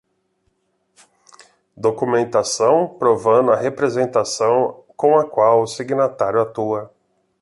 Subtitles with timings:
[1.77, 6.91] Documentação provando a representação com a qual o signatário atua.